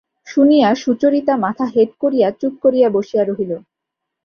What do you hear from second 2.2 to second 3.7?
চুপ করিয়া বসিয়া রহিল।